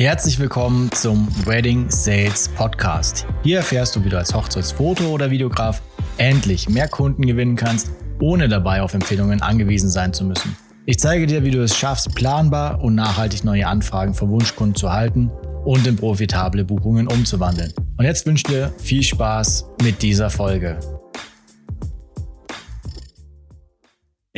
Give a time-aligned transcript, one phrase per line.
[0.00, 3.26] Herzlich willkommen zum Wedding Sales Podcast.
[3.42, 5.82] Hier erfährst du, wie du als Hochzeitsfoto- oder Videograf
[6.16, 10.56] endlich mehr Kunden gewinnen kannst, ohne dabei auf Empfehlungen angewiesen sein zu müssen.
[10.86, 14.90] Ich zeige dir, wie du es schaffst, planbar und nachhaltig neue Anfragen von Wunschkunden zu
[14.90, 15.30] halten
[15.66, 17.74] und in profitable Buchungen umzuwandeln.
[17.98, 20.78] Und jetzt wünsche ich dir viel Spaß mit dieser Folge.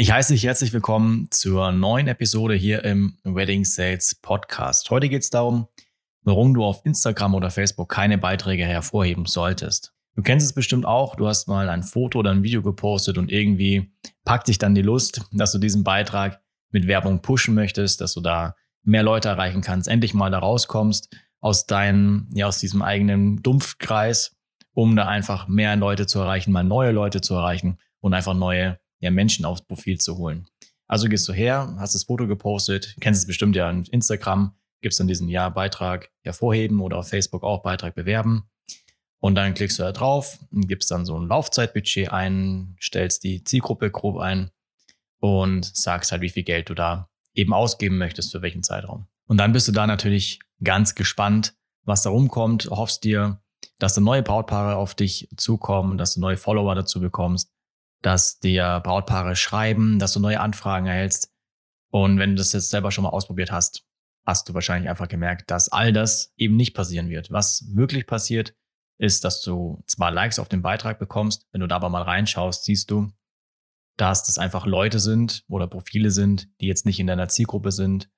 [0.03, 4.91] Ich heiße dich herzlich willkommen zur neuen Episode hier im Wedding Sales Podcast.
[4.91, 5.69] Heute geht es darum,
[6.25, 9.95] warum du auf Instagram oder Facebook keine Beiträge hervorheben solltest.
[10.17, 13.31] Du kennst es bestimmt auch, du hast mal ein Foto oder ein Video gepostet und
[13.31, 13.93] irgendwie
[14.25, 16.43] packt dich dann die Lust, dass du diesen Beitrag
[16.73, 21.17] mit Werbung pushen möchtest, dass du da mehr Leute erreichen kannst, endlich mal da rauskommst
[21.39, 24.35] aus deinem, ja, aus diesem eigenen Dumpfkreis,
[24.75, 28.82] um da einfach mehr Leute zu erreichen, mal neue Leute zu erreichen und einfach neue
[29.03, 30.47] ja, Menschen aufs Profil zu holen.
[30.87, 35.01] Also gehst du her, hast das Foto gepostet, kennst es bestimmt ja in Instagram, gibst
[35.01, 38.45] dann diesen Ja Beitrag hervorheben oder auf Facebook auch Beitrag bewerben.
[39.19, 43.45] Und dann klickst du da drauf und gibst dann so ein Laufzeitbudget ein, stellst die
[43.45, 44.51] Zielgruppe grob ein
[45.21, 49.07] und sagst halt, wie viel Geld du da eben ausgeben möchtest, für welchen Zeitraum.
[49.27, 53.41] Und dann bist du da natürlich ganz gespannt, was da rumkommt, hoffst dir,
[53.79, 57.52] dass da neue Brautpaare auf dich zukommen, dass du neue Follower dazu bekommst
[58.03, 61.33] dass dir Brautpaare schreiben, dass du neue Anfragen erhältst.
[61.91, 63.85] Und wenn du das jetzt selber schon mal ausprobiert hast,
[64.25, 67.31] hast du wahrscheinlich einfach gemerkt, dass all das eben nicht passieren wird.
[67.31, 68.55] Was wirklich passiert,
[68.99, 72.65] ist, dass du zwar Likes auf den Beitrag bekommst, wenn du da aber mal reinschaust,
[72.65, 73.11] siehst du,
[73.97, 78.11] dass das einfach Leute sind oder Profile sind, die jetzt nicht in deiner Zielgruppe sind,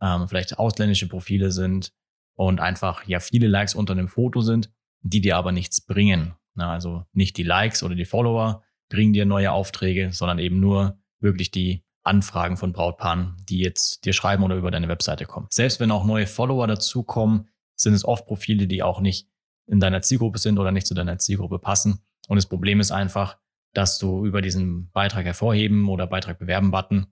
[0.00, 1.92] ähm, vielleicht ausländische Profile sind
[2.34, 4.72] und einfach ja viele Likes unter einem Foto sind,
[5.02, 6.34] die dir aber nichts bringen.
[6.54, 10.98] Na, also nicht die Likes oder die Follower, bringen dir neue Aufträge, sondern eben nur
[11.18, 15.46] wirklich die Anfragen von Brautpaaren, die jetzt dir schreiben oder über deine Webseite kommen.
[15.50, 19.28] Selbst wenn auch neue Follower dazukommen, sind es oft Profile, die auch nicht
[19.66, 22.00] in deiner Zielgruppe sind oder nicht zu deiner Zielgruppe passen.
[22.28, 23.38] Und das Problem ist einfach,
[23.72, 27.06] dass du über diesen Beitrag hervorheben oder Beitrag bewerben Button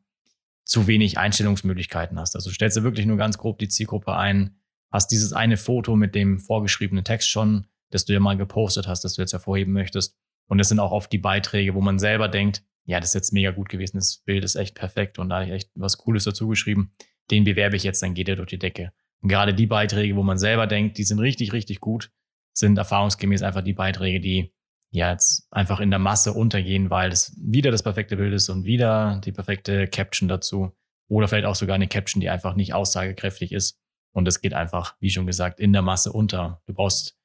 [0.64, 2.34] zu wenig Einstellungsmöglichkeiten hast.
[2.34, 4.56] Also stellst du wirklich nur ganz grob die Zielgruppe ein,
[4.90, 9.02] hast dieses eine Foto mit dem vorgeschriebenen Text schon, das du ja mal gepostet hast,
[9.02, 10.20] das du jetzt hervorheben möchtest
[10.50, 13.32] und das sind auch oft die Beiträge, wo man selber denkt, ja, das ist jetzt
[13.32, 16.24] mega gut gewesen, das Bild ist echt perfekt und da habe ich echt was Cooles
[16.24, 16.92] dazu geschrieben.
[17.30, 18.92] Den bewerbe ich jetzt, dann geht er durch die Decke.
[19.22, 22.10] Und gerade die Beiträge, wo man selber denkt, die sind richtig, richtig gut,
[22.52, 24.52] sind erfahrungsgemäß einfach die Beiträge, die
[24.90, 28.64] ja jetzt einfach in der Masse untergehen, weil es wieder das perfekte Bild ist und
[28.64, 30.72] wieder die perfekte Caption dazu.
[31.06, 33.78] Oder vielleicht auch sogar eine Caption, die einfach nicht aussagekräftig ist.
[34.12, 36.60] Und es geht einfach, wie schon gesagt, in der Masse unter.
[36.66, 37.19] Du brauchst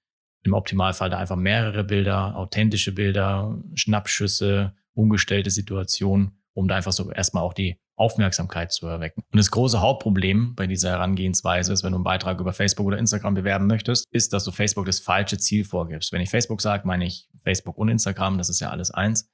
[0.46, 7.12] im Optimalfall da einfach mehrere Bilder, authentische Bilder, Schnappschüsse, umgestellte Situationen, um da einfach so
[7.12, 9.24] erstmal auch die Aufmerksamkeit zu erwecken.
[9.32, 12.98] Und das große Hauptproblem bei dieser Herangehensweise ist, wenn du einen Beitrag über Facebook oder
[12.98, 16.12] Instagram bewerben möchtest, ist, dass du Facebook das falsche Ziel vorgibst.
[16.12, 19.30] Wenn ich Facebook sage, meine ich Facebook und Instagram, das ist ja alles eins.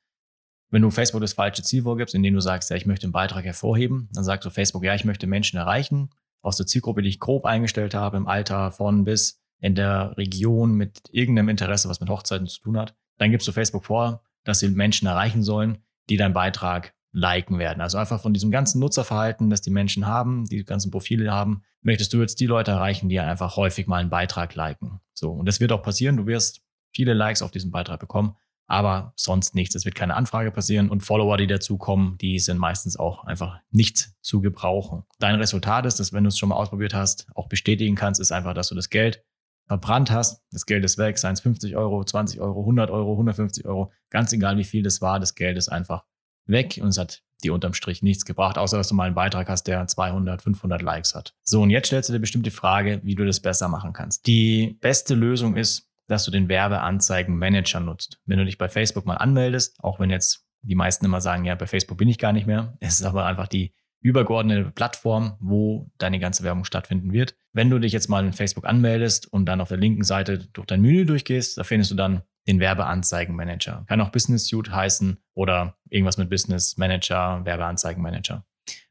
[0.69, 3.43] Wenn du Facebook das falsche Ziel vorgibst, indem du sagst, ja, ich möchte einen Beitrag
[3.45, 6.11] hervorheben, dann sagst du Facebook, ja, ich möchte Menschen erreichen
[6.41, 10.73] aus der Zielgruppe, die ich grob eingestellt habe, im Alter von bis in der Region
[10.73, 14.59] mit irgendeinem Interesse, was mit Hochzeiten zu tun hat, dann gibst du Facebook vor, dass
[14.59, 15.77] sie Menschen erreichen sollen,
[16.09, 17.81] die deinen Beitrag liken werden.
[17.81, 22.13] Also einfach von diesem ganzen Nutzerverhalten, das die Menschen haben, die ganzen Profile haben, möchtest
[22.13, 24.99] du jetzt die Leute erreichen, die einfach häufig mal einen Beitrag liken.
[25.13, 25.31] So.
[25.31, 26.17] Und das wird auch passieren.
[26.17, 26.61] Du wirst
[26.93, 28.35] viele Likes auf diesen Beitrag bekommen,
[28.67, 29.75] aber sonst nichts.
[29.75, 34.11] Es wird keine Anfrage passieren und Follower, die dazukommen, die sind meistens auch einfach nicht
[34.21, 35.03] zu gebrauchen.
[35.19, 38.31] Dein Resultat ist, dass wenn du es schon mal ausprobiert hast, auch bestätigen kannst, ist
[38.31, 39.23] einfach, dass du das Geld
[39.71, 43.65] verbrannt hast, das Geld ist weg, seien es 50 Euro, 20 Euro, 100 Euro, 150
[43.65, 46.03] Euro, ganz egal wie viel das war, das Geld ist einfach
[46.45, 49.47] weg und es hat dir unterm Strich nichts gebracht, außer dass du mal einen Beitrag
[49.47, 51.35] hast, der 200, 500 Likes hat.
[51.43, 54.27] So, und jetzt stellst du dir bestimmt die Frage, wie du das besser machen kannst.
[54.27, 58.19] Die beste Lösung ist, dass du den Werbeanzeigen-Manager nutzt.
[58.25, 61.55] Wenn du dich bei Facebook mal anmeldest, auch wenn jetzt die meisten immer sagen, ja,
[61.55, 65.89] bei Facebook bin ich gar nicht mehr, es ist aber einfach die übergeordnete Plattform, wo
[65.97, 67.35] deine ganze Werbung stattfinden wird.
[67.53, 70.67] Wenn du dich jetzt mal in Facebook anmeldest und dann auf der linken Seite durch
[70.67, 73.85] dein Menü durchgehst, da findest du dann den Werbeanzeigenmanager.
[73.87, 78.45] Kann auch Business Suite heißen oder irgendwas mit Business Manager, Werbeanzeigenmanager.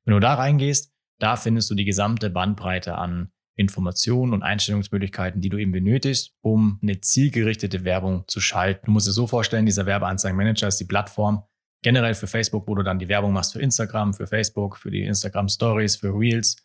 [0.05, 5.51] Wenn du da reingehst, da findest du die gesamte Bandbreite an Informationen und Einstellungsmöglichkeiten, die
[5.51, 8.87] du eben benötigst, um eine zielgerichtete Werbung zu schalten.
[8.87, 11.43] Du musst dir so vorstellen, dieser Werbeanzeigenmanager ist die Plattform,
[11.83, 15.05] generell für Facebook, wo du dann die Werbung machst für Instagram, für Facebook, für die
[15.05, 16.57] Instagram Stories, für Reels,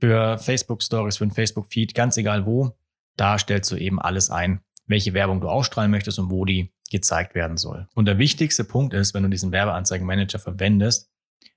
[0.00, 2.76] für Facebook Stories, für den Facebook Feed, ganz egal wo.
[3.16, 7.34] Da stellst du eben alles ein, welche Werbung du ausstrahlen möchtest und wo die gezeigt
[7.34, 7.88] werden soll.
[7.94, 11.10] Und der wichtigste Punkt ist, wenn du diesen Werbeanzeigenmanager verwendest,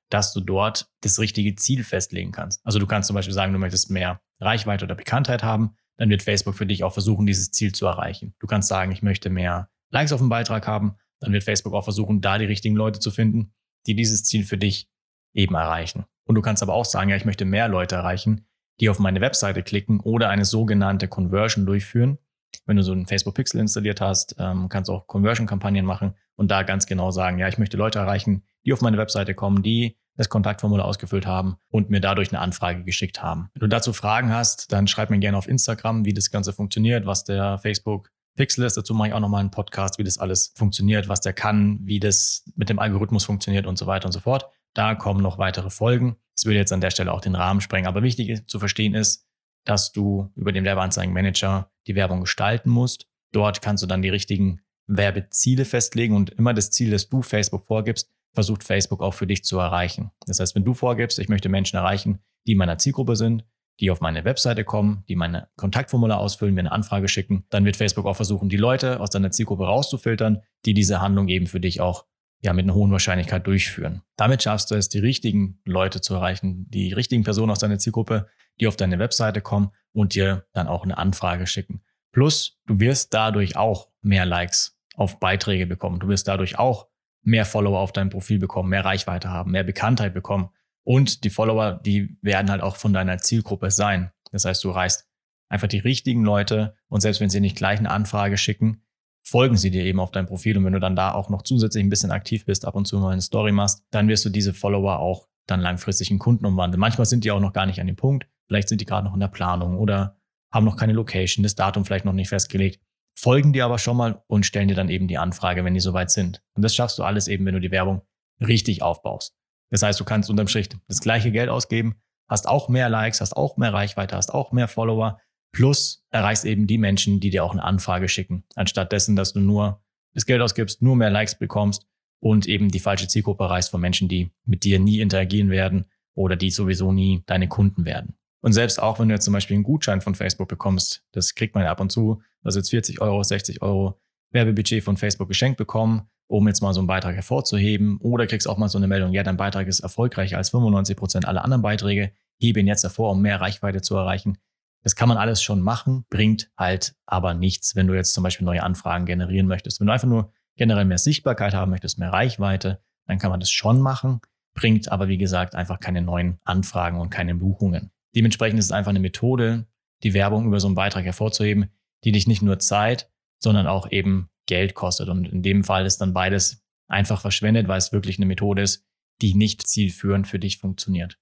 [0.10, 2.66] dass du dort das richtige Ziel festlegen kannst.
[2.66, 6.24] Also du kannst zum Beispiel sagen, du möchtest mehr Reichweite oder Bekanntheit haben, dann wird
[6.24, 8.34] Facebook für dich auch versuchen, dieses Ziel zu erreichen.
[8.40, 11.84] Du kannst sagen, ich möchte mehr Likes auf dem Beitrag haben, dann wird Facebook auch
[11.84, 13.54] versuchen, da die richtigen Leute zu finden,
[13.88, 14.90] die dieses Ziel für dich
[15.34, 16.06] eben erreichen.
[16.26, 18.46] Und du kannst aber auch sagen, ja, ich möchte mehr Leute erreichen,
[18.80, 22.18] die auf meine Webseite klicken oder eine sogenannte Conversion durchführen.
[22.66, 26.50] Wenn du so einen Facebook Pixel installiert hast, ähm, kannst du auch Conversion-Kampagnen machen und
[26.52, 29.98] da ganz genau sagen, ja, ich möchte Leute erreichen, die auf meine Webseite kommen, die
[30.16, 33.50] das Kontaktformular ausgefüllt haben und mir dadurch eine Anfrage geschickt haben.
[33.54, 37.06] Wenn du dazu Fragen hast, dann schreib mir gerne auf Instagram, wie das Ganze funktioniert,
[37.06, 38.78] was der Facebook Pixel ist.
[38.78, 42.00] Dazu mache ich auch nochmal einen Podcast, wie das alles funktioniert, was der kann, wie
[42.00, 44.46] das mit dem Algorithmus funktioniert und so weiter und so fort.
[44.74, 46.16] Da kommen noch weitere Folgen.
[46.36, 47.88] Das würde jetzt an der Stelle auch den Rahmen sprengen.
[47.88, 49.28] Aber wichtig zu verstehen ist,
[49.66, 53.08] dass du über den Werbeanzeigenmanager die Werbung gestalten musst.
[53.34, 57.66] Dort kannst du dann die richtigen Werbeziele festlegen und immer das Ziel, das du Facebook
[57.66, 60.12] vorgibst, versucht Facebook auch für dich zu erreichen.
[60.26, 63.44] Das heißt, wenn du vorgibst, ich möchte Menschen erreichen, die in meiner Zielgruppe sind,
[63.80, 67.78] die auf meine Webseite kommen, die meine Kontaktformular ausfüllen, mir eine Anfrage schicken, dann wird
[67.78, 71.82] Facebook auch versuchen, die Leute aus deiner Zielgruppe rauszufiltern, die diese Handlung eben für dich
[71.82, 72.06] auch
[72.42, 74.02] ja, mit einer hohen Wahrscheinlichkeit durchführen.
[74.16, 78.28] Damit schaffst du es, die richtigen Leute zu erreichen, die richtigen Personen aus deiner Zielgruppe,
[78.60, 81.82] die auf deine Webseite kommen und dir dann auch eine Anfrage schicken.
[82.12, 86.00] Plus, du wirst dadurch auch mehr Likes auf Beiträge bekommen.
[86.00, 86.88] Du wirst dadurch auch
[87.22, 90.50] mehr Follower auf deinem Profil bekommen, mehr Reichweite haben, mehr Bekanntheit bekommen.
[90.84, 94.12] Und die Follower, die werden halt auch von deiner Zielgruppe sein.
[94.32, 95.08] Das heißt, du reißt
[95.50, 98.84] einfach die richtigen Leute und selbst wenn sie nicht gleich eine Anfrage schicken,
[99.24, 100.58] folgen sie dir eben auf dein Profil.
[100.58, 103.00] Und wenn du dann da auch noch zusätzlich ein bisschen aktiv bist, ab und zu
[103.00, 106.80] mal eine Story machst, dann wirst du diese Follower auch dann langfristig in Kunden umwandeln.
[106.80, 108.28] Manchmal sind die auch noch gar nicht an dem Punkt.
[108.48, 110.18] Vielleicht sind die gerade noch in der Planung oder
[110.52, 112.82] haben noch keine Location, das Datum vielleicht noch nicht festgelegt,
[113.16, 116.10] folgen dir aber schon mal und stellen dir dann eben die Anfrage, wenn die soweit
[116.10, 116.42] sind.
[116.54, 118.02] Und das schaffst du alles eben, wenn du die Werbung
[118.40, 119.36] richtig aufbaust.
[119.70, 121.96] Das heißt, du kannst unterm Strich das gleiche Geld ausgeben,
[122.28, 125.20] hast auch mehr Likes, hast auch mehr Reichweite, hast auch mehr Follower,
[125.52, 129.40] Plus erreichst eben die Menschen, die dir auch eine Anfrage schicken, anstatt dessen, dass du
[129.40, 129.84] nur
[130.14, 131.88] das Geld ausgibst, nur mehr Likes bekommst
[132.20, 136.36] und eben die falsche Zielgruppe erreichst von Menschen, die mit dir nie interagieren werden oder
[136.36, 138.16] die sowieso nie deine Kunden werden.
[138.42, 141.56] Und selbst auch, wenn du jetzt zum Beispiel einen Gutschein von Facebook bekommst, das kriegt
[141.56, 144.00] man ja ab und zu, also jetzt 40 Euro, 60 Euro
[144.32, 147.98] Werbebudget von Facebook geschenkt bekommen, um jetzt mal so einen Beitrag hervorzuheben.
[148.02, 151.28] Oder kriegst auch mal so eine Meldung, ja, dein Beitrag ist erfolgreicher als 95 Prozent
[151.28, 152.12] aller anderen Beiträge.
[152.40, 154.38] Hebe ihn jetzt hervor, um mehr Reichweite zu erreichen.
[154.84, 158.46] Das kann man alles schon machen, bringt halt aber nichts, wenn du jetzt zum Beispiel
[158.46, 159.80] neue Anfragen generieren möchtest.
[159.80, 163.52] Wenn du einfach nur generell mehr Sichtbarkeit haben möchtest, mehr Reichweite, dann kann man das
[163.52, 164.22] schon machen,
[164.54, 167.92] bringt aber wie gesagt einfach keine neuen Anfragen und keine Buchungen.
[168.16, 169.68] Dementsprechend ist es einfach eine Methode,
[170.04, 171.70] die Werbung über so einen Beitrag hervorzuheben,
[172.04, 173.10] die dich nicht nur Zeit,
[173.40, 175.10] sondern auch eben Geld kostet.
[175.10, 178.86] Und in dem Fall ist dann beides einfach verschwendet, weil es wirklich eine Methode ist,
[179.22, 181.20] die nicht zielführend für dich funktioniert.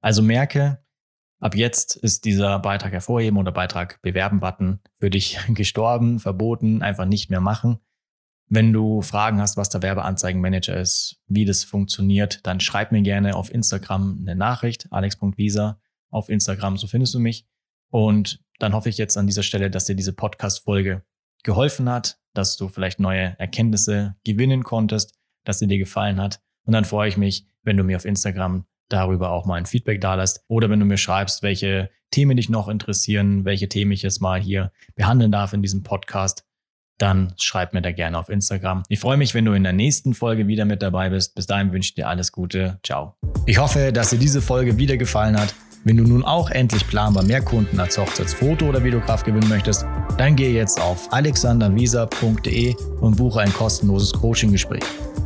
[0.00, 0.82] Also merke,
[1.40, 7.04] Ab jetzt ist dieser Beitrag hervorheben oder Beitrag bewerben Button für dich gestorben, verboten, einfach
[7.04, 7.78] nicht mehr machen.
[8.50, 13.36] Wenn du Fragen hast, was der Werbeanzeigenmanager ist, wie das funktioniert, dann schreib mir gerne
[13.36, 15.80] auf Instagram eine Nachricht, alex.visa
[16.10, 17.46] auf Instagram, so findest du mich.
[17.90, 21.04] Und dann hoffe ich jetzt an dieser Stelle, dass dir diese Podcast-Folge
[21.42, 25.14] geholfen hat, dass du vielleicht neue Erkenntnisse gewinnen konntest,
[25.44, 26.40] dass sie dir gefallen hat.
[26.64, 30.00] Und dann freue ich mich, wenn du mir auf Instagram darüber auch mal ein Feedback
[30.00, 30.44] da lässt.
[30.48, 34.40] Oder wenn du mir schreibst, welche Themen dich noch interessieren, welche Themen ich jetzt mal
[34.40, 36.44] hier behandeln darf in diesem Podcast,
[36.96, 38.82] dann schreib mir da gerne auf Instagram.
[38.88, 41.34] Ich freue mich, wenn du in der nächsten Folge wieder mit dabei bist.
[41.34, 42.80] Bis dahin wünsche ich dir alles Gute.
[42.82, 43.14] Ciao.
[43.46, 45.54] Ich hoffe, dass dir diese Folge wieder gefallen hat.
[45.84, 50.34] Wenn du nun auch endlich planbar mehr Kunden als Hochzeitsfoto- oder Videograf gewinnen möchtest, dann
[50.34, 54.82] gehe jetzt auf alexandervisa.de und buche ein kostenloses Coaching-Gespräch.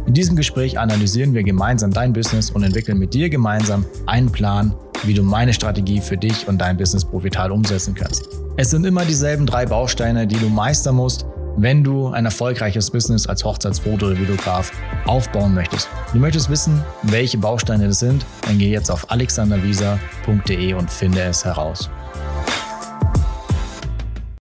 [0.07, 4.75] In diesem Gespräch analysieren wir gemeinsam dein Business und entwickeln mit dir gemeinsam einen Plan,
[5.05, 8.29] wie du meine Strategie für dich und dein Business profitabel umsetzen kannst.
[8.57, 11.25] Es sind immer dieselben drei Bausteine, die du meistern musst,
[11.63, 14.73] wenn du ein erfolgreiches Business als Hochzeitsfoto oder Videograf
[15.07, 15.89] aufbauen möchtest.
[16.13, 21.45] Du möchtest wissen, welche Bausteine das sind, dann geh jetzt auf alexandervisa.de und finde es
[21.45, 21.89] heraus.